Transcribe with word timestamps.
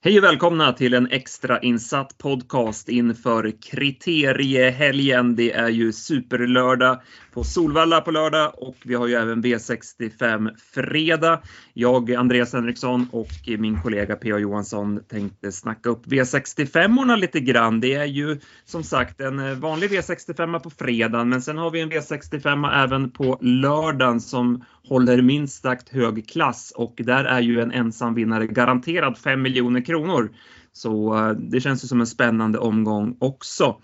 Hej 0.00 0.18
och 0.18 0.24
välkomna 0.24 0.72
till 0.72 0.94
en 0.94 1.10
extrainsatt 1.10 2.18
podcast 2.18 2.88
inför 2.88 3.52
kriteriehelgen. 3.62 5.36
Det 5.36 5.52
är 5.52 5.68
ju 5.68 5.92
superlördag 5.92 7.00
på 7.32 7.44
Solvalla 7.44 8.00
på 8.00 8.10
lördag 8.10 8.52
och 8.56 8.76
vi 8.84 8.94
har 8.94 9.06
ju 9.06 9.14
även 9.14 9.42
V65 9.42 10.50
fredag. 10.74 11.42
Jag, 11.74 12.14
Andreas 12.14 12.52
Henriksson 12.52 13.08
och 13.12 13.28
min 13.58 13.82
kollega 13.82 14.16
P.A. 14.16 14.38
Johansson 14.38 15.00
tänkte 15.08 15.52
snacka 15.52 15.88
upp 15.88 16.06
V65orna 16.06 17.16
lite 17.16 17.40
grann. 17.40 17.80
Det 17.80 17.94
är 17.94 18.04
ju 18.04 18.40
som 18.64 18.82
sagt 18.82 19.20
en 19.20 19.60
vanlig 19.60 19.90
V65 19.90 20.58
på 20.58 20.70
fredagen, 20.70 21.28
men 21.28 21.42
sen 21.42 21.58
har 21.58 21.70
vi 21.70 21.80
en 21.80 21.90
V65 21.90 22.84
även 22.84 23.10
på 23.10 23.38
lördagen 23.40 24.20
som 24.20 24.64
håller 24.88 25.22
minst 25.22 25.62
sagt 25.62 25.88
hög 25.88 26.28
klass 26.28 26.72
och 26.76 26.94
där 26.96 27.24
är 27.24 27.40
ju 27.40 27.60
en 27.60 27.72
ensam 27.72 28.14
vinnare 28.14 28.46
garanterad 28.46 29.18
5 29.18 29.42
miljoner 29.42 29.80
kronor. 29.88 30.30
Så 30.72 31.16
eh, 31.16 31.30
det 31.30 31.60
känns 31.60 31.84
ju 31.84 31.88
som 31.88 32.00
en 32.00 32.06
spännande 32.06 32.58
omgång 32.58 33.16
också. 33.18 33.76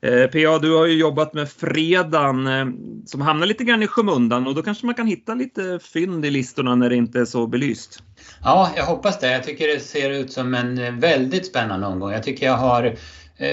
Eh, 0.00 0.26
PA, 0.26 0.58
du 0.58 0.76
har 0.76 0.86
ju 0.86 0.98
jobbat 0.98 1.34
med 1.34 1.50
fredagen 1.50 2.46
eh, 2.46 2.66
som 3.06 3.20
hamnar 3.20 3.46
lite 3.46 3.64
grann 3.64 3.82
i 3.82 3.86
skymundan 3.86 4.46
och 4.46 4.54
då 4.54 4.62
kanske 4.62 4.86
man 4.86 4.94
kan 4.94 5.06
hitta 5.06 5.34
lite 5.34 5.78
fynd 5.82 6.24
i 6.24 6.30
listorna 6.30 6.74
när 6.74 6.90
det 6.90 6.96
inte 6.96 7.20
är 7.20 7.24
så 7.24 7.46
belyst. 7.46 8.02
Ja, 8.44 8.70
jag 8.76 8.84
hoppas 8.84 9.20
det. 9.20 9.32
Jag 9.32 9.44
tycker 9.44 9.68
det 9.68 9.80
ser 9.80 10.10
ut 10.10 10.32
som 10.32 10.54
en 10.54 11.00
väldigt 11.00 11.46
spännande 11.46 11.86
omgång. 11.86 12.12
Jag 12.12 12.22
tycker 12.22 12.46
jag 12.46 12.56
har 12.56 12.94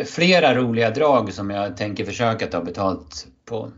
flera 0.05 0.55
roliga 0.55 0.89
drag 0.89 1.33
som 1.33 1.49
jag 1.49 1.77
tänker 1.77 2.05
försöka 2.05 2.47
ta 2.47 2.61
betalt 2.63 3.27
på. 3.45 3.71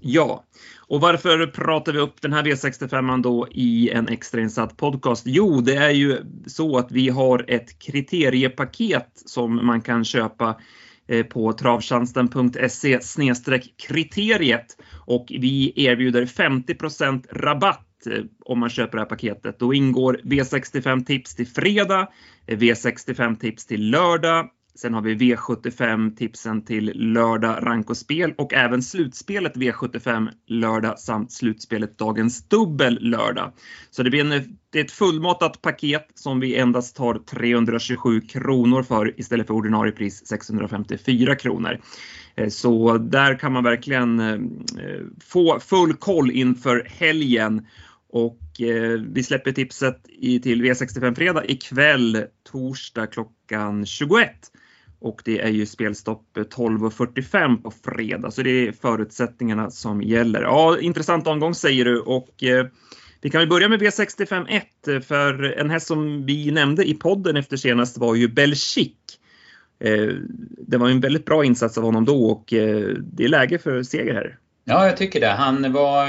Ja, 0.00 0.44
och 0.78 1.00
varför 1.00 1.46
pratar 1.46 1.92
vi 1.92 1.98
upp 1.98 2.22
den 2.22 2.32
här 2.32 2.42
V65 2.42 3.22
då 3.22 3.48
i 3.50 3.90
en 3.90 4.08
extrainsatt 4.08 4.76
podcast? 4.76 5.22
Jo, 5.26 5.60
det 5.60 5.76
är 5.76 5.90
ju 5.90 6.18
så 6.46 6.78
att 6.78 6.92
vi 6.92 7.08
har 7.08 7.44
ett 7.48 7.78
kriteriepaket 7.78 9.10
som 9.14 9.66
man 9.66 9.80
kan 9.80 10.04
köpa 10.04 10.60
eh, 11.08 11.26
på 11.26 11.52
travtjänsten.se 11.52 13.00
kriteriet 13.88 14.76
och 15.06 15.26
vi 15.28 15.72
erbjuder 15.76 16.26
50 16.26 16.74
rabatt 17.30 18.06
eh, 18.06 18.24
om 18.44 18.58
man 18.58 18.70
köper 18.70 18.92
det 18.92 19.02
här 19.02 19.08
paketet. 19.08 19.58
Då 19.58 19.74
ingår 19.74 20.20
V65 20.24 21.04
tips 21.04 21.34
till 21.34 21.46
fredag, 21.46 22.08
eh, 22.46 22.58
V65 22.58 23.38
tips 23.38 23.66
till 23.66 23.90
lördag, 23.90 24.50
Sen 24.78 24.94
har 24.94 25.02
vi 25.02 25.14
V75-tipsen 25.14 26.64
till 26.64 26.92
lördag 26.94 27.66
rank 27.66 27.90
och 27.90 27.96
spel 27.96 28.34
och 28.38 28.54
även 28.54 28.82
slutspelet 28.82 29.56
V75 29.56 30.28
lördag 30.46 30.98
samt 30.98 31.32
slutspelet 31.32 31.98
Dagens 31.98 32.48
dubbel 32.48 32.98
lördag. 33.00 33.52
Så 33.90 34.02
det 34.02 34.10
blir 34.10 34.20
en, 34.20 34.58
det 34.70 34.80
är 34.80 34.84
ett 34.84 34.90
fullmatat 34.90 35.62
paket 35.62 36.06
som 36.14 36.40
vi 36.40 36.56
endast 36.56 36.96
tar 36.96 37.14
327 37.14 38.20
kronor 38.20 38.82
för 38.82 39.20
istället 39.20 39.46
för 39.46 39.54
ordinarie 39.54 39.92
pris 39.92 40.26
654 40.26 41.34
kronor. 41.34 41.80
Eh, 42.34 42.48
så 42.48 42.98
där 42.98 43.38
kan 43.38 43.52
man 43.52 43.64
verkligen 43.64 44.20
eh, 44.20 44.32
eh, 44.84 45.04
få 45.24 45.60
full 45.60 45.94
koll 45.94 46.30
inför 46.30 46.86
helgen 46.88 47.66
och 48.10 48.40
vi 49.08 49.22
släpper 49.22 49.52
tipset 49.52 50.04
till 50.42 50.62
V65 50.64 51.14
Fredag 51.14 51.44
ikväll 51.44 52.24
torsdag 52.52 53.06
klockan 53.06 53.86
21. 53.86 54.30
Och 55.00 55.22
det 55.24 55.40
är 55.40 55.48
ju 55.48 55.66
spelstopp 55.66 56.24
12.45 56.36 57.62
på 57.62 57.70
fredag, 57.70 58.30
så 58.30 58.42
det 58.42 58.50
är 58.68 58.72
förutsättningarna 58.72 59.70
som 59.70 60.02
gäller. 60.02 60.42
Ja, 60.42 60.78
intressant 60.80 61.26
omgång 61.26 61.54
säger 61.54 61.84
du 61.84 62.00
och 62.00 62.42
eh, 62.42 62.66
vi 63.20 63.30
kan 63.30 63.38
väl 63.38 63.48
börja 63.48 63.68
med 63.68 63.82
V65.1, 63.82 64.94
eh, 64.94 65.00
för 65.00 65.42
en 65.42 65.70
häst 65.70 65.86
som 65.86 66.26
vi 66.26 66.50
nämnde 66.50 66.88
i 66.88 66.94
podden 66.94 67.36
efter 67.36 67.56
senast 67.56 67.98
var 67.98 68.14
ju 68.14 68.28
Belchic. 68.28 68.92
Eh, 69.80 70.08
det 70.58 70.76
var 70.76 70.88
en 70.88 71.00
väldigt 71.00 71.24
bra 71.24 71.44
insats 71.44 71.78
av 71.78 71.84
honom 71.84 72.04
då 72.04 72.24
och 72.24 72.52
eh, 72.52 72.88
det 72.98 73.24
är 73.24 73.28
läge 73.28 73.58
för 73.58 73.82
seger 73.82 74.14
här. 74.14 74.38
Ja, 74.64 74.86
jag 74.86 74.96
tycker 74.96 75.20
det. 75.20 75.26
Han 75.26 75.72
var, 75.72 76.08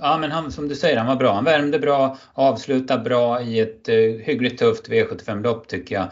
ja 0.00 0.18
men 0.18 0.30
han, 0.30 0.52
som 0.52 0.68
du 0.68 0.74
säger, 0.74 0.96
han 0.96 1.06
var 1.06 1.16
bra. 1.16 1.34
Han 1.34 1.44
värmde 1.44 1.78
bra, 1.78 2.18
avslutade 2.32 3.04
bra 3.04 3.42
i 3.42 3.60
ett 3.60 3.88
eh, 3.88 3.94
hyggligt 3.96 4.58
tufft 4.58 4.88
V75-lopp 4.88 5.68
tycker 5.68 5.94
jag. 5.94 6.08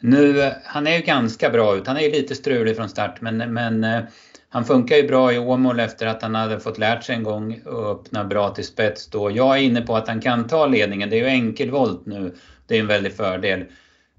Nu, 0.00 0.52
han 0.64 0.86
är 0.86 0.96
ju 0.96 1.02
ganska 1.02 1.50
bra 1.50 1.76
ut. 1.76 1.86
Han 1.86 1.96
är 1.96 2.00
ju 2.00 2.10
lite 2.10 2.34
strulig 2.34 2.76
från 2.76 2.88
start 2.88 3.20
men, 3.20 3.36
men 3.36 3.84
eh, 3.84 4.00
han 4.48 4.64
funkar 4.64 4.96
ju 4.96 5.08
bra 5.08 5.32
i 5.32 5.38
Åmål 5.38 5.80
efter 5.80 6.06
att 6.06 6.22
han 6.22 6.34
hade 6.34 6.60
fått 6.60 6.78
lärt 6.78 7.04
sig 7.04 7.14
en 7.14 7.22
gång 7.22 7.60
att 7.66 7.74
öppna 7.74 8.24
bra 8.24 8.50
till 8.50 8.64
spets 8.64 9.10
då. 9.10 9.30
Jag 9.30 9.56
är 9.56 9.62
inne 9.62 9.82
på 9.82 9.96
att 9.96 10.08
han 10.08 10.20
kan 10.20 10.46
ta 10.46 10.66
ledningen. 10.66 11.10
Det 11.10 11.16
är 11.16 11.20
ju 11.20 11.28
enkelvolt 11.28 12.06
nu. 12.06 12.34
Det 12.66 12.76
är 12.76 12.80
en 12.80 12.86
väldig 12.86 13.16
fördel. 13.16 13.64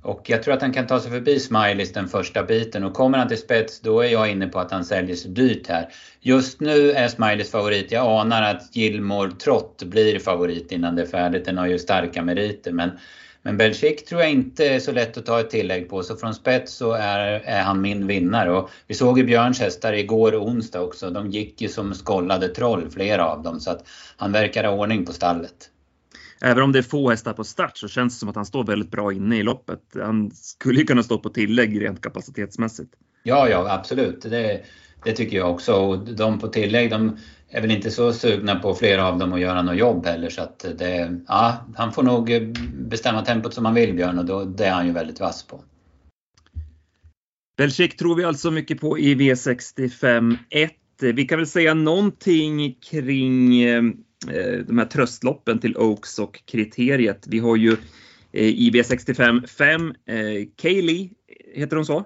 Och 0.03 0.21
jag 0.25 0.43
tror 0.43 0.53
att 0.53 0.61
han 0.61 0.73
kan 0.73 0.87
ta 0.87 0.99
sig 0.99 1.11
förbi 1.11 1.39
Smileys 1.39 1.93
den 1.93 2.07
första 2.07 2.43
biten 2.43 2.83
och 2.83 2.93
kommer 2.93 3.17
han 3.17 3.27
till 3.27 3.37
spets 3.37 3.81
då 3.81 3.99
är 3.99 4.07
jag 4.07 4.31
inne 4.31 4.47
på 4.47 4.59
att 4.59 4.71
han 4.71 4.85
säljer 4.85 5.15
sig 5.15 5.31
dyrt 5.31 5.67
här. 5.67 5.89
Just 6.19 6.59
nu 6.59 6.91
är 6.91 7.07
Smileys 7.07 7.51
favorit. 7.51 7.91
Jag 7.91 8.21
anar 8.21 8.41
att 8.41 8.75
Gilmore 8.75 9.31
Trott 9.31 9.83
blir 9.83 10.19
favorit 10.19 10.71
innan 10.71 10.95
det 10.95 11.01
är 11.01 11.05
färdigt. 11.05 11.45
Den 11.45 11.57
har 11.57 11.67
ju 11.67 11.79
starka 11.79 12.23
meriter 12.23 12.71
men 12.71 12.91
men 13.43 13.57
Belgique 13.57 14.05
tror 14.05 14.21
jag 14.21 14.31
inte 14.31 14.67
är 14.67 14.79
så 14.79 14.91
lätt 14.91 15.17
att 15.17 15.25
ta 15.25 15.39
ett 15.39 15.49
tillägg 15.49 15.89
på. 15.89 16.03
Så 16.03 16.15
från 16.15 16.33
spets 16.33 16.73
så 16.73 16.91
är, 16.91 17.27
är 17.27 17.61
han 17.61 17.81
min 17.81 18.07
vinnare. 18.07 18.51
Och 18.51 18.69
vi 18.87 18.93
såg 18.93 19.17
ju 19.17 19.23
Björns 19.23 19.59
hästar 19.59 19.93
igår 19.93 20.35
och 20.35 20.47
onsdag 20.47 20.81
också. 20.81 21.09
De 21.09 21.31
gick 21.31 21.61
ju 21.61 21.67
som 21.67 21.93
skollade 21.93 22.47
troll, 22.47 22.89
flera 22.89 23.25
av 23.25 23.43
dem. 23.43 23.59
Så 23.59 23.71
att 23.71 23.87
han 24.17 24.31
verkar 24.31 24.63
ha 24.63 24.71
ordning 24.71 25.05
på 25.05 25.13
stallet. 25.13 25.69
Även 26.41 26.63
om 26.63 26.71
det 26.71 26.79
är 26.79 26.83
få 26.83 27.09
hästar 27.09 27.33
på 27.33 27.43
start 27.43 27.77
så 27.77 27.87
känns 27.87 28.15
det 28.15 28.19
som 28.19 28.29
att 28.29 28.35
han 28.35 28.45
står 28.45 28.63
väldigt 28.63 28.91
bra 28.91 29.13
inne 29.13 29.37
i 29.37 29.43
loppet. 29.43 29.81
Han 29.95 30.31
skulle 30.31 30.79
ju 30.79 30.85
kunna 30.85 31.03
stå 31.03 31.17
på 31.17 31.29
tillägg 31.29 31.81
rent 31.81 32.01
kapacitetsmässigt. 32.01 32.93
Ja, 33.23 33.49
ja 33.49 33.73
absolut. 33.73 34.21
Det, 34.21 34.61
det 35.03 35.11
tycker 35.11 35.37
jag 35.37 35.51
också. 35.51 35.73
Och 35.73 35.99
de 35.99 36.39
på 36.39 36.47
tillägg, 36.47 36.89
de 36.89 37.17
är 37.51 37.61
väl 37.61 37.71
inte 37.71 37.91
så 37.91 38.13
sugna 38.13 38.55
på 38.55 38.75
flera 38.75 39.07
av 39.07 39.19
dem 39.19 39.33
att 39.33 39.39
göra 39.39 39.61
något 39.61 39.77
jobb 39.77 40.05
heller. 40.05 40.29
Så 40.29 40.41
att 40.41 40.65
det, 40.77 41.19
ja, 41.27 41.65
han 41.75 41.93
får 41.93 42.03
nog 42.03 42.53
bestämma 42.73 43.25
tempot 43.25 43.53
som 43.53 43.65
han 43.65 43.73
vill 43.73 43.93
Björn 43.93 44.19
och 44.19 44.25
då, 44.25 44.43
det 44.43 44.65
är 44.65 44.71
han 44.71 44.87
ju 44.87 44.93
väldigt 44.93 45.19
vass 45.19 45.43
på. 45.43 45.63
Belchik 47.57 47.97
tror 47.97 48.15
vi 48.15 48.23
alltså 48.23 48.51
mycket 48.51 48.79
på 48.79 48.99
i 48.99 49.15
V65 49.15 50.37
1. 50.49 50.71
Vi 51.01 51.27
kan 51.27 51.37
väl 51.37 51.47
säga 51.47 51.73
någonting 51.73 52.75
kring 52.89 53.61
eh, 53.63 53.83
de 54.67 54.77
här 54.77 54.85
tröstloppen 54.85 55.59
till 55.59 55.77
Oaks 55.77 56.19
och 56.19 56.45
kriteriet. 56.45 57.25
Vi 57.27 57.39
har 57.39 57.55
ju 57.55 57.71
eh, 58.31 58.45
i 58.45 58.71
V65 58.73 59.47
5 59.47 59.93
eh, 60.05 60.15
Kaylee, 60.55 61.09
heter 61.53 61.75
hon 61.75 61.85
så? 61.85 62.05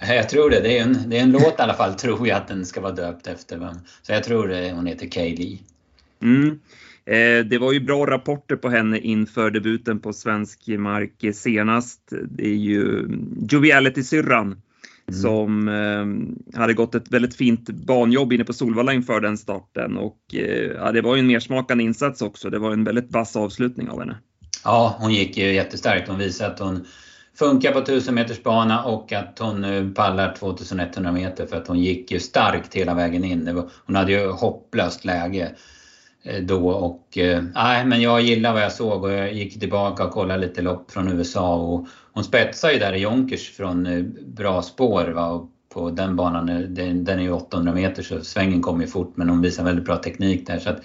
Jag 0.00 0.28
tror 0.28 0.50
det. 0.50 0.60
Det 0.60 0.78
är, 0.78 0.82
en, 0.82 1.10
det 1.10 1.18
är 1.18 1.22
en 1.22 1.32
låt 1.32 1.58
i 1.58 1.62
alla 1.62 1.74
fall, 1.74 1.94
tror 1.98 2.28
jag 2.28 2.36
att 2.36 2.48
den 2.48 2.66
ska 2.66 2.80
vara 2.80 2.92
döpt 2.92 3.26
efter. 3.26 3.74
Så 4.02 4.12
jag 4.12 4.24
tror 4.24 4.48
det, 4.48 4.72
hon 4.72 4.86
heter 4.86 5.06
Kaylee. 5.06 5.58
Mm. 6.22 6.60
Eh, 7.04 7.44
det 7.44 7.58
var 7.58 7.72
ju 7.72 7.80
bra 7.80 8.06
rapporter 8.06 8.56
på 8.56 8.68
henne 8.68 8.98
inför 8.98 9.50
debuten 9.50 10.00
på 10.00 10.12
svensk 10.12 10.68
mark 10.68 11.34
senast. 11.34 12.12
Det 12.30 12.46
är 12.46 12.56
ju 12.56 13.08
Joviality-syrran 13.50 14.46
mm. 14.46 15.20
som 15.22 15.68
eh, 15.68 16.60
hade 16.60 16.74
gått 16.74 16.94
ett 16.94 17.12
väldigt 17.12 17.36
fint 17.36 17.70
banjobb 17.70 18.32
inne 18.32 18.44
på 18.44 18.52
Solvalla 18.52 18.92
inför 18.92 19.20
den 19.20 19.38
starten 19.38 19.96
och 19.96 20.18
eh, 20.32 20.72
ja, 20.76 20.92
det 20.92 21.00
var 21.00 21.16
ju 21.16 21.20
en 21.20 21.26
mersmakande 21.26 21.84
insats 21.84 22.22
också. 22.22 22.50
Det 22.50 22.58
var 22.58 22.72
en 22.72 22.84
väldigt 22.84 23.12
vass 23.12 23.36
avslutning 23.36 23.88
av 23.88 24.00
henne. 24.00 24.16
Ja, 24.64 24.96
hon 25.00 25.12
gick 25.12 25.36
ju 25.36 25.54
jättestarkt. 25.54 26.08
Hon 26.08 26.18
visade 26.18 26.52
att 26.52 26.58
hon 26.58 26.86
funkar 27.38 27.72
på 27.72 27.78
1000 27.78 28.14
meters 28.14 28.42
bana 28.42 28.84
och 28.84 29.12
att 29.12 29.38
hon 29.38 29.94
pallar 29.94 30.34
2100 30.38 31.12
meter 31.12 31.46
för 31.46 31.56
att 31.56 31.68
hon 31.68 31.78
gick 31.78 32.10
ju 32.10 32.20
starkt 32.20 32.74
hela 32.74 32.94
vägen 32.94 33.24
in. 33.24 33.68
Hon 33.86 33.96
hade 33.96 34.12
ju 34.12 34.30
hopplöst 34.30 35.04
läge 35.04 35.52
eh, 36.22 36.42
då 36.42 36.70
och 36.70 37.18
eh, 37.18 37.42
nej, 37.54 37.84
men 37.84 38.02
jag 38.02 38.20
gillar 38.20 38.52
vad 38.52 38.62
jag 38.62 38.72
såg 38.72 39.04
och 39.04 39.12
jag 39.12 39.32
gick 39.32 39.60
tillbaka 39.60 40.04
och 40.04 40.10
kollade 40.10 40.40
lite 40.40 40.62
lopp 40.62 40.90
från 40.90 41.08
USA 41.12 41.56
och 41.56 41.86
hon 42.12 42.24
spetsar 42.24 42.70
ju 42.70 42.78
där 42.78 42.92
i 42.92 42.98
Jonkers 42.98 43.50
från 43.50 43.86
eh, 43.86 44.02
bra 44.26 44.62
spår 44.62 45.04
va? 45.04 45.26
och 45.26 45.50
på 45.74 45.90
den 45.90 46.16
banan, 46.16 46.48
eh, 46.48 46.60
den, 46.60 47.04
den 47.04 47.18
är 47.18 47.22
ju 47.22 47.32
800 47.32 47.72
meter 47.72 48.02
så 48.02 48.20
svängen 48.20 48.62
kommer 48.62 48.84
ju 48.84 48.90
fort 48.90 49.16
men 49.16 49.28
hon 49.28 49.42
visar 49.42 49.64
väldigt 49.64 49.84
bra 49.84 49.96
teknik 49.96 50.46
där 50.46 50.58
så 50.58 50.70
att 50.70 50.80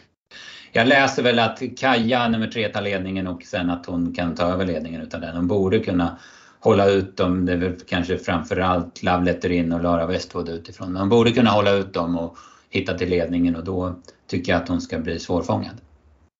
jag 0.71 0.87
läser 0.87 1.23
väl 1.23 1.39
att 1.39 1.61
Kaja 1.77 2.27
nummer 2.27 2.47
tre 2.47 2.67
tar 2.67 2.81
ledningen 2.81 3.27
och 3.27 3.43
sen 3.43 3.69
att 3.69 3.85
hon 3.85 4.13
kan 4.13 4.35
ta 4.35 4.43
över 4.43 4.65
ledningen 4.65 5.01
utav 5.01 5.21
den. 5.21 5.35
Hon 5.35 5.47
borde 5.47 5.79
kunna 5.79 6.17
hålla 6.63 6.89
ut 6.89 7.17
dem. 7.17 7.45
Det 7.45 7.53
är 7.53 7.57
väl 7.57 7.75
kanske 7.87 8.17
framförallt 8.17 9.03
Love 9.03 9.25
Letterin 9.25 9.73
och 9.73 9.83
Lara 9.83 10.05
Westwood 10.05 10.49
utifrån. 10.49 10.93
Man 10.93 11.09
borde 11.09 11.31
kunna 11.31 11.49
hålla 11.49 11.71
ut 11.71 11.93
dem 11.93 12.17
och 12.17 12.37
hitta 12.69 12.93
till 12.93 13.09
ledningen 13.09 13.55
och 13.55 13.63
då 13.63 13.95
tycker 14.27 14.51
jag 14.51 14.61
att 14.61 14.69
hon 14.69 14.81
ska 14.81 14.99
bli 14.99 15.19
svårfångad. 15.19 15.75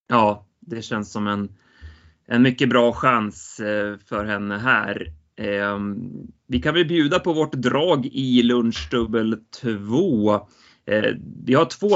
Ja, 0.07 0.45
det 0.59 0.81
känns 0.81 1.11
som 1.11 1.27
en, 1.27 1.49
en 2.27 2.41
mycket 2.41 2.69
bra 2.69 2.93
chans 2.93 3.59
eh, 3.59 3.97
för 4.05 4.25
henne 4.25 4.57
här. 4.57 5.13
Ehm, 5.37 5.97
vi 6.47 6.61
kan 6.61 6.73
väl 6.73 6.85
bjuda 6.85 7.19
på 7.19 7.33
vårt 7.33 7.53
drag 7.53 8.05
i 8.05 8.43
lunchdubbel 8.43 9.37
2. 9.61 10.47
Eh, 10.85 11.11
vi 11.45 11.53
har 11.53 11.65
två 11.65 11.89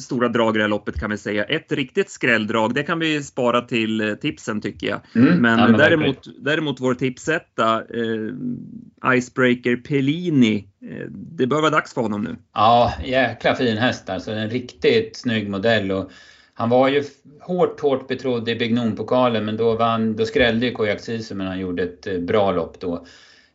stora 0.00 0.28
drag 0.28 0.56
i 0.56 0.58
det 0.58 0.64
här 0.64 0.68
loppet 0.68 1.00
kan 1.00 1.10
vi 1.10 1.18
säga. 1.18 1.44
Ett 1.44 1.72
riktigt 1.72 2.10
skrälldrag, 2.10 2.74
det 2.74 2.82
kan 2.82 2.98
vi 2.98 3.22
spara 3.22 3.60
till 3.60 4.00
eh, 4.00 4.14
tipsen 4.14 4.60
tycker 4.60 4.86
jag. 4.86 5.00
Mm, 5.14 5.38
men, 5.38 5.58
ja, 5.58 5.68
men 5.68 5.78
däremot, 5.78 6.18
däremot 6.44 6.80
vår 6.80 6.94
tipsetta, 6.94 7.74
eh, 7.76 9.16
Icebreaker 9.16 9.76
Pellini, 9.76 10.68
eh, 10.82 11.06
det 11.10 11.46
bör 11.46 11.60
vara 11.60 11.70
dags 11.70 11.94
för 11.94 12.00
honom 12.00 12.24
nu. 12.24 12.36
Ja, 12.54 12.92
jäkla 13.04 13.54
fin 13.54 13.76
häst 13.76 14.10
alltså. 14.10 14.30
En 14.30 14.50
riktigt 14.50 15.16
snygg 15.16 15.50
modell. 15.50 15.92
Och 15.92 16.10
han 16.54 16.70
var 16.70 16.88
ju 16.88 17.04
hårt, 17.40 17.80
hårt 17.80 18.08
betrodd 18.08 18.48
i 18.48 18.54
Bignon-pokalen 18.54 19.44
men 19.44 19.56
då, 19.56 19.74
vann, 19.74 20.16
då 20.16 20.26
skrällde 20.26 20.66
ju 20.66 20.72
Kojak 20.72 21.00
Sisu 21.00 21.34
men 21.34 21.46
han 21.46 21.58
gjorde 21.58 21.82
ett 21.82 22.06
eh, 22.06 22.18
bra 22.18 22.52
lopp 22.52 22.80
då. 22.80 23.06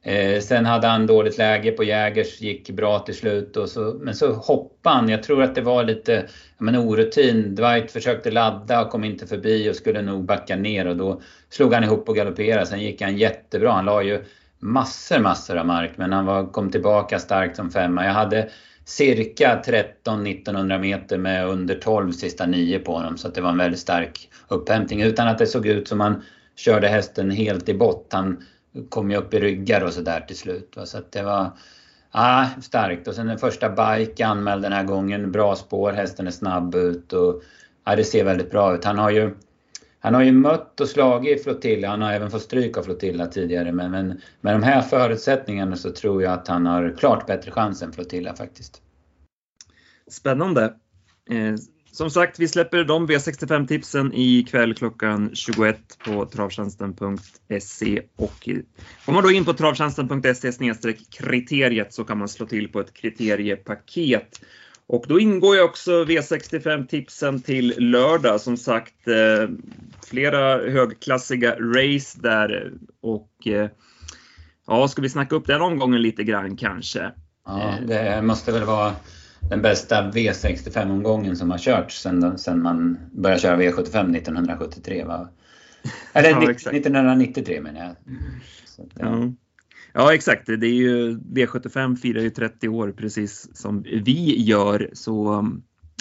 Eh, 0.06 0.40
sen 0.40 0.66
hade 0.66 0.88
han 0.88 1.08
dåligt 1.08 1.38
läge 1.38 1.72
på 1.72 1.84
Jägers, 1.84 2.42
gick 2.42 2.70
bra 2.70 3.00
till 3.00 3.16
slut. 3.16 3.58
Och 3.58 3.70
så, 3.70 4.00
men 4.02 4.16
så 4.16 4.32
hoppade 4.34 4.96
han. 4.96 5.10
Jag 5.10 5.24
tror 5.24 5.44
att 5.44 5.56
det 5.56 5.62
var 5.62 5.84
lite 5.84 6.26
men, 6.58 6.76
orutin. 6.76 7.56
Dwight 7.56 7.92
försökte 7.92 8.32
ladda 8.32 8.82
och 8.86 8.92
kom 8.92 9.04
inte 9.04 9.28
förbi 9.28 9.70
och 9.72 9.76
skulle 9.76 10.02
nog 10.02 10.26
backa 10.26 10.56
ner. 10.56 10.88
Och 10.88 10.98
då 10.98 11.22
slog 11.50 11.74
han 11.74 11.84
ihop 11.84 12.10
och 12.10 12.16
galopperade. 12.16 12.66
Sen 12.66 12.82
gick 12.82 13.02
han 13.02 13.18
jättebra. 13.18 13.72
Han 13.72 13.86
la 13.86 14.04
ju 14.04 14.24
massor, 14.60 15.20
massor 15.20 15.58
av 15.58 15.66
mark. 15.66 15.92
Men 15.96 16.14
han 16.14 16.26
var, 16.26 16.52
kom 16.52 16.72
tillbaka 16.72 17.20
starkt 17.20 17.56
som 17.56 17.72
femma. 17.72 18.06
Jag 18.06 18.14
hade 18.14 18.50
cirka 18.86 19.62
13-1900 20.06 20.80
meter 20.80 21.18
med 21.18 21.48
under 21.48 21.76
12 21.76 22.12
sista 22.12 22.46
nio 22.46 22.80
på 22.80 22.94
honom. 22.94 23.18
Så 23.18 23.28
det 23.28 23.42
var 23.42 23.50
en 23.50 23.58
väldigt 23.58 23.80
stark 23.80 24.30
upphämtning. 24.48 25.02
Utan 25.02 25.28
att 25.28 25.38
det 25.38 25.48
såg 25.48 25.68
ut 25.68 25.88
som 25.88 26.00
han 26.00 26.24
körde 26.56 26.88
hästen 26.88 27.32
helt 27.32 27.70
i 27.70 27.74
bott. 27.74 28.08
Han 28.12 28.44
kom 28.90 29.12
ju 29.12 29.18
upp 29.18 29.34
i 29.34 29.40
ryggar 29.40 29.82
och 29.82 29.94
sådär 29.94 30.22
till 30.28 30.38
slut. 30.38 30.78
Så 30.86 30.98
att 30.98 31.12
det 31.12 31.24
var 31.24 31.52
ah, 32.12 32.46
starkt. 32.62 33.08
Och 33.08 33.16
sen 33.16 33.28
den 33.28 33.38
första 33.38 33.70
bike 33.70 34.26
anmäld 34.26 34.62
den 34.62 34.74
här 34.74 34.84
gången. 34.84 35.32
Bra 35.32 35.56
spår, 35.56 35.92
hästen 35.92 36.28
är 36.28 36.32
snabb 36.32 36.76
ut 36.76 37.14
och 37.14 37.44
ah, 37.84 37.96
det 37.96 38.04
ser 38.04 38.24
väldigt 38.24 38.52
bra 38.52 38.76
ut. 38.76 38.84
Han 38.84 38.98
har 38.98 39.10
ju 39.10 39.36
han 40.00 40.14
har 40.14 40.22
ju 40.22 40.32
mött 40.32 40.80
och 40.80 40.88
slagit 40.88 41.40
i 41.40 41.44
Flotilla, 41.44 41.88
han 41.88 42.02
har 42.02 42.14
även 42.14 42.32
fått 42.32 42.42
stryk 42.42 42.78
av 42.78 42.84
Flotilla 42.84 43.28
tidigare. 43.28 43.72
Men, 43.72 43.92
men 43.92 44.22
med 44.42 44.54
de 44.54 44.64
här 44.64 44.82
förutsättningarna 44.82 45.76
så 45.76 45.92
tror 45.92 46.24
jag 46.24 46.34
att 46.34 46.48
han 46.48 46.66
har 46.66 46.96
klart 46.98 47.28
bättre 47.28 47.52
chans 47.52 47.82
än 47.82 47.94
Flotilla 47.94 48.36
faktiskt. 48.36 48.82
Spännande. 50.08 50.64
Eh, 51.30 51.56
som 51.94 52.10
sagt, 52.10 52.40
vi 52.40 52.48
släpper 52.48 52.84
de 52.84 53.08
V65-tipsen 53.08 54.12
ikväll 54.14 54.74
klockan 54.74 55.30
21 55.34 55.78
på 56.06 56.26
travtjänsten.se 56.26 58.02
och 58.16 58.50
går 59.06 59.14
man 59.14 59.24
då 59.24 59.32
in 59.32 59.46
på 59.46 59.54
travtjänsten.se 59.54 60.94
kriteriet 61.10 61.94
så 61.94 62.04
kan 62.04 62.18
man 62.18 62.30
slå 62.30 62.46
till 62.46 62.68
på 62.68 62.80
ett 62.80 62.94
kriteriepaket. 62.94 64.42
Och 64.88 65.06
då 65.08 65.20
ingår 65.20 65.56
ju 65.56 65.62
också 65.62 66.04
V65-tipsen 66.04 67.42
till 67.42 67.76
lördag. 67.78 68.42
Som 68.42 68.58
sagt, 68.58 69.08
eh, 69.08 69.50
flera 70.06 70.72
högklassiga 70.72 71.56
race 71.60 72.20
där 72.22 72.74
och 73.02 73.48
eh, 73.48 73.70
ja, 74.68 74.88
ska 74.88 75.02
vi 75.02 75.10
snacka 75.10 75.36
upp 75.36 75.48
den 75.48 75.62
omgången 75.62 76.02
lite 76.02 76.24
grann 76.24 76.58
kanske? 76.58 77.12
Ja, 77.46 77.74
det 77.88 78.22
måste 78.22 78.52
väl 78.52 78.64
vara 78.64 78.94
den 79.50 79.62
bästa 79.62 80.12
V65-omgången 80.12 81.36
som 81.36 81.52
har 81.52 81.58
körts 81.58 82.02
sedan, 82.02 82.38
sedan 82.38 82.62
man 82.62 82.98
började 83.12 83.42
köra 83.42 83.58
V75 83.58 84.16
1973. 84.18 85.04
Va? 85.04 85.30
Eller 86.14 86.30
ja, 86.30 86.52
1993 86.52 87.62
menar 87.62 87.80
jag. 87.80 87.96
Så, 88.66 88.88
ja. 88.96 89.34
ja. 89.94 90.14
exakt. 90.14 90.46
Det 90.46 90.68
är 90.68 90.74
ju, 90.74 91.18
V75 91.18 91.96
firar 91.96 92.22
ju 92.22 92.30
30 92.30 92.68
år 92.70 92.92
precis 92.92 93.58
som 93.58 93.84
vi 93.84 94.44
gör. 94.44 94.90
Så, 94.94 95.34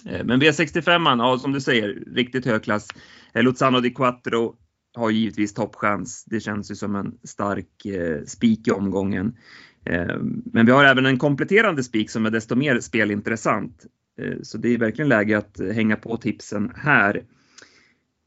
eh, 0.06 0.24
men 0.24 0.42
V65, 0.42 1.18
ja, 1.18 1.38
som 1.38 1.52
du 1.52 1.60
säger, 1.60 2.04
riktigt 2.14 2.46
hög 2.46 2.62
klass. 2.62 2.88
Eh, 3.34 3.42
Luzano 3.42 3.80
di 3.80 3.90
Quattro 3.90 4.56
har 4.94 5.10
givetvis 5.10 5.54
toppchans. 5.54 6.24
Det 6.24 6.40
känns 6.40 6.70
ju 6.70 6.74
som 6.74 6.96
en 6.96 7.18
stark 7.24 7.86
eh, 7.86 8.24
spik 8.24 8.68
i 8.68 8.70
omgången. 8.70 9.36
Eh, 9.84 10.16
men 10.44 10.66
vi 10.66 10.72
har 10.72 10.84
även 10.84 11.06
en 11.06 11.18
kompletterande 11.18 11.82
spik 11.82 12.10
som 12.10 12.26
är 12.26 12.30
desto 12.30 12.54
mer 12.54 12.80
spelintressant. 12.80 13.86
Eh, 14.18 14.34
så 14.42 14.58
det 14.58 14.68
är 14.68 14.78
verkligen 14.78 15.08
läge 15.08 15.38
att 15.38 15.60
hänga 15.74 15.96
på 15.96 16.16
tipsen 16.16 16.72
här. 16.76 17.16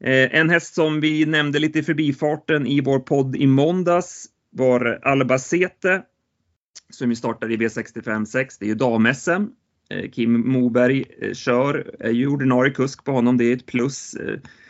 Eh, 0.03 0.39
en 0.39 0.49
häst 0.49 0.75
som 0.75 1.01
vi 1.01 1.25
nämnde 1.25 1.59
lite 1.59 1.79
i 1.79 1.83
förbifarten 1.83 2.67
i 2.67 2.81
vår 2.81 2.99
podd 2.99 3.35
i 3.35 3.47
måndags 3.47 4.25
var 4.49 4.99
Albacete 5.03 6.01
som 6.89 7.09
ju 7.09 7.15
startade 7.15 7.53
i 7.53 7.57
V65 7.57 8.25
6. 8.25 8.57
Det 8.57 8.65
är 8.65 8.69
ju 8.69 8.75
dam-SM. 8.75 9.47
Kim 10.11 10.49
Moberg 10.49 11.05
kör, 11.33 11.95
är 11.99 12.11
ju 12.11 12.27
ordinarie 12.27 12.73
kusk 12.73 13.03
på 13.03 13.11
honom, 13.11 13.37
det 13.37 13.45
är 13.45 13.55
ett 13.55 13.65
plus. 13.65 14.15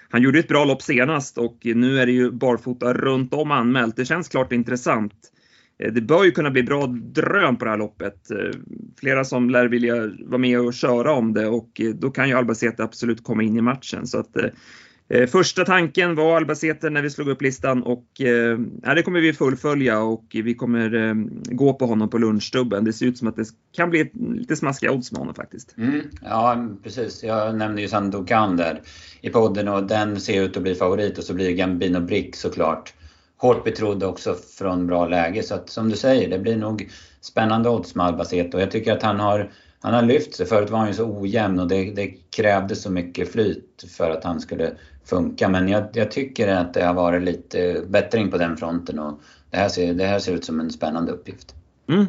Han 0.10 0.22
gjorde 0.22 0.40
ett 0.40 0.48
bra 0.48 0.66
lopp 0.66 0.82
senast 0.82 1.38
och 1.38 1.58
nu 1.64 2.00
är 2.00 2.06
det 2.06 2.12
ju 2.12 2.32
barfota 2.32 2.94
runt 2.94 3.34
om 3.34 3.52
anmält. 3.52 3.96
Det 3.96 4.06
känns 4.06 4.30
klart 4.30 4.52
intressant. 4.52 5.32
Eh, 5.78 5.94
det 5.94 6.02
bör 6.02 6.24
ju 6.24 6.32
kunna 6.32 6.52
bli 6.52 6.64
bra 6.64 6.88
dröm 6.88 7.58
på 7.58 7.66
det 7.66 7.72
här 7.72 7.78
loppet. 7.78 8.32
Eh, 8.32 8.60
flera 9.00 9.24
som 9.24 9.50
lär 9.50 9.66
vilja 9.66 10.12
vara 10.26 10.38
med 10.38 10.60
och 10.60 10.74
köra 10.74 11.14
om 11.14 11.34
det 11.34 11.48
och 11.48 11.82
eh, 11.82 11.90
då 11.90 12.12
kan 12.12 12.30
ju 12.30 12.36
Albacete 12.36 12.84
absolut 12.84 13.24
komma 13.24 13.44
in 13.44 13.58
i 13.58 13.62
matchen. 13.62 14.08
Så 14.08 14.20
att, 14.20 14.38
eh, 14.38 15.26
första 15.28 15.66
tanken 15.66 16.16
var 16.16 16.38
Albacete 16.38 16.90
när 16.90 17.02
vi 17.02 17.10
slog 17.10 17.28
upp 17.28 17.42
listan 17.42 17.84
och 17.84 18.22
eh, 18.22 18.60
det 18.96 19.04
kommer 19.04 19.20
vi 19.22 19.34
fullfölja 19.34 20.00
och 20.00 20.26
vi 20.32 20.54
kommer 20.54 20.96
eh, 20.96 21.14
gå 21.46 21.74
på 21.74 21.86
honom 21.86 22.10
på 22.10 22.18
lunchstubben. 22.18 22.84
Det 22.84 22.94
ser 22.94 23.06
ut 23.06 23.18
som 23.18 23.28
att 23.28 23.36
det 23.36 23.48
kan 23.72 23.90
bli 23.90 24.12
lite 24.14 24.56
smaskiga 24.56 24.92
odds 24.92 25.12
med 25.12 25.20
honom 25.20 25.36
faktiskt. 25.36 25.78
Mm, 25.78 26.02
ja 26.22 26.68
precis, 26.84 27.24
jag 27.24 27.56
nämnde 27.56 27.82
ju 27.82 27.88
Sandokan 27.88 28.58
där 28.58 28.82
i 29.22 29.30
podden 29.30 29.68
och 29.68 29.84
den 29.84 30.20
ser 30.20 30.44
ut 30.44 30.58
att 30.58 30.64
bli 30.64 30.76
favorit 30.76 31.18
och 31.18 31.24
så 31.24 31.34
blir 31.34 31.52
Gambino 31.52 32.00
Brick 32.00 32.36
såklart 32.36 32.94
hårt 33.38 33.64
betrodd 33.64 34.04
också 34.04 34.36
från 34.58 34.88
bra 34.88 35.08
läge. 35.08 35.44
Så 35.44 35.56
att 35.56 35.70
som 35.70 35.90
du 35.90 35.96
säger, 35.96 36.30
det 36.30 36.40
blir 36.40 36.58
nog 36.58 36.90
spännande 37.22 37.70
odds 37.70 37.96
med 37.96 38.06
Albacete 38.06 38.58
och 38.58 38.64
jag 38.64 38.72
tycker 38.72 38.94
att 38.94 39.04
han 39.04 39.20
har, 39.20 39.52
han 39.80 39.94
har 39.94 40.02
lyft 40.02 40.36
sig. 40.36 40.46
Förut 40.46 40.70
var 40.70 40.80
han 40.80 40.88
ju 40.88 40.94
så 40.94 41.06
ojämn 41.06 41.60
och 41.60 41.68
det, 41.68 41.92
det 41.92 42.08
krävdes 42.08 42.82
så 42.82 42.92
mycket 42.92 43.32
flyt 43.32 43.86
för 43.98 44.12
att 44.12 44.24
han 44.24 44.42
skulle 44.42 44.72
funka. 45.06 45.50
Men 45.50 45.70
jag, 45.70 45.84
jag, 45.94 46.12
tycker 46.12 46.48
att 46.48 46.74
det 46.74 46.84
har 46.84 46.94
varit 46.94 47.24
lite 47.24 47.84
bättring 47.88 48.32
på 48.32 48.38
den 48.38 48.58
fronten 48.58 49.00
och 49.00 49.20
det 49.50 49.58
här 49.58 49.70
ser, 49.70 49.94
det 49.94 50.06
här 50.06 50.20
ser 50.20 50.34
ut 50.34 50.46
som 50.46 50.60
en 50.60 50.72
spännande 50.72 51.12
uppgift. 51.12 51.56
Mm. 51.90 52.06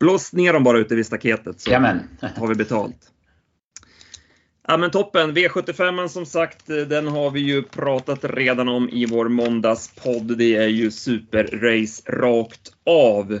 Blås 0.00 0.32
ner 0.32 0.52
dem 0.52 0.64
bara 0.64 0.78
ute 0.78 0.94
vid 0.94 1.06
staketet 1.06 1.60
så 1.60 1.70
Jamen. 1.70 2.00
har 2.36 2.48
vi 2.48 2.54
betalt. 2.54 3.12
Ja 4.68 4.76
men 4.76 4.90
toppen! 4.90 5.36
V75 5.36 6.08
som 6.08 6.26
sagt, 6.26 6.66
den 6.66 7.08
har 7.08 7.30
vi 7.30 7.40
ju 7.40 7.62
pratat 7.62 8.18
redan 8.22 8.68
om 8.68 8.88
i 8.88 9.06
vår 9.06 9.28
måndagspodd. 9.28 10.38
Det 10.38 10.56
är 10.56 10.68
ju 10.68 10.90
superrace 10.90 12.02
rakt 12.12 12.72
av. 12.86 13.40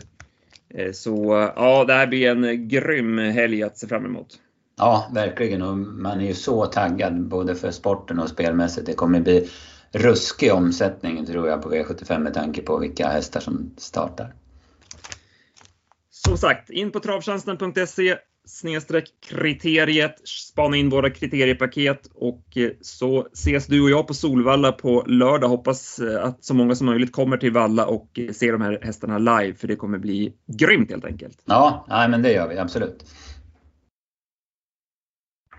Eh, 0.68 0.92
så 0.92 1.50
ja, 1.56 1.84
det 1.84 1.92
här 1.92 2.06
blir 2.06 2.30
en 2.30 2.68
grym 2.68 3.18
helg 3.18 3.62
att 3.62 3.78
se 3.78 3.86
fram 3.86 4.04
emot. 4.04 4.26
Ja, 4.76 5.10
verkligen. 5.14 5.62
Och 5.62 5.76
man 5.78 6.20
är 6.20 6.26
ju 6.26 6.34
så 6.34 6.66
taggad 6.66 7.28
både 7.28 7.54
för 7.54 7.70
sporten 7.70 8.18
och 8.18 8.28
spelmässigt. 8.28 8.86
Det 8.86 8.94
kommer 8.94 9.20
bli 9.20 9.48
ruskig 9.92 10.52
omsättning 10.52 11.26
tror 11.26 11.48
jag 11.48 11.62
på 11.62 11.70
V75 11.70 12.18
med 12.18 12.34
tanke 12.34 12.62
på 12.62 12.78
vilka 12.78 13.08
hästar 13.08 13.40
som 13.40 13.74
startar. 13.76 14.34
Som 16.10 16.38
sagt, 16.38 16.70
in 16.70 16.90
på 16.90 17.00
travtjänsten.se 17.00 18.16
snedstreck 18.46 19.04
kriteriet, 19.28 20.28
spana 20.28 20.76
in 20.76 20.88
våra 20.88 21.10
kriteriepaket 21.10 22.10
och 22.14 22.56
eh, 22.56 22.70
så 22.80 23.26
ses 23.32 23.66
du 23.66 23.82
och 23.82 23.90
jag 23.90 24.06
på 24.06 24.14
Solvalla 24.14 24.72
på 24.72 25.04
lördag. 25.06 25.48
Hoppas 25.48 25.98
eh, 25.98 26.24
att 26.24 26.44
så 26.44 26.54
många 26.54 26.74
som 26.74 26.86
möjligt 26.86 27.12
kommer 27.12 27.36
till 27.36 27.52
Valla 27.52 27.86
och 27.86 28.18
eh, 28.18 28.32
ser 28.32 28.52
de 28.52 28.60
här 28.60 28.78
hästarna 28.82 29.18
live 29.18 29.54
för 29.54 29.68
det 29.68 29.76
kommer 29.76 29.98
bli 29.98 30.32
grymt 30.58 30.90
helt 30.90 31.04
enkelt. 31.04 31.38
Ja, 31.44 31.86
nej, 31.88 32.08
men 32.08 32.22
det 32.22 32.32
gör 32.32 32.48
vi 32.48 32.58
absolut. 32.58 33.04